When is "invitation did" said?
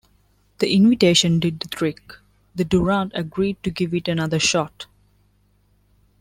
0.75-1.59